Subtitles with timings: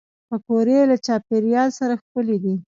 [0.27, 2.55] پکورې له چاپېریال سره ښکلي دي